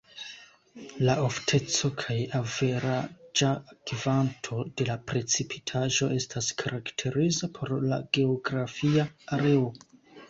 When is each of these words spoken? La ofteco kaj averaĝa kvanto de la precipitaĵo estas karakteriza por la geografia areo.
La 1.07 1.15
ofteco 1.23 1.91
kaj 2.03 2.15
averaĝa 2.39 3.51
kvanto 3.91 4.59
de 4.81 4.89
la 4.89 4.97
precipitaĵo 5.11 6.11
estas 6.19 6.51
karakteriza 6.63 7.53
por 7.61 7.77
la 7.93 8.05
geografia 8.19 9.07
areo. 9.39 9.73